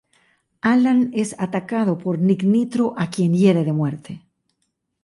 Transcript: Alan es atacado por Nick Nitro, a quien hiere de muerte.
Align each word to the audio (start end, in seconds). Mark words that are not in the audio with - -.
Alan 0.61 1.11
es 1.13 1.35
atacado 1.39 1.99
por 1.99 2.17
Nick 2.17 2.41
Nitro, 2.41 2.95
a 2.97 3.11
quien 3.11 3.35
hiere 3.35 3.63
de 3.63 3.71
muerte. 3.71 4.25